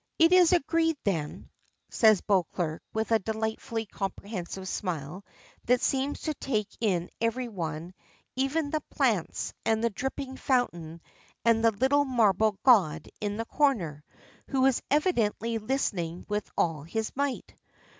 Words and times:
"It 0.17 0.31
is 0.33 0.51
agreed, 0.51 0.97
then," 1.03 1.51
says 1.91 2.21
Beauclerk, 2.21 2.81
with 2.91 3.11
a 3.11 3.19
delightfully 3.19 3.85
comprehensive 3.85 4.67
smile 4.67 5.23
that 5.65 5.79
seems 5.79 6.21
to 6.21 6.33
take 6.33 6.75
in 6.79 7.11
every 7.21 7.47
one, 7.47 7.93
even 8.35 8.71
the 8.71 8.81
plants 8.89 9.53
and 9.63 9.83
the 9.83 9.91
dripping 9.91 10.37
fountain 10.37 11.01
and 11.45 11.63
the 11.63 11.69
little 11.69 12.03
marble 12.05 12.57
god 12.63 13.09
in 13.21 13.37
the 13.37 13.45
corner, 13.45 14.03
who 14.47 14.65
is 14.65 14.81
evidently 14.89 15.59
listening 15.59 16.25
with 16.27 16.49
all 16.57 16.81
his 16.81 17.11
might. 17.15 17.53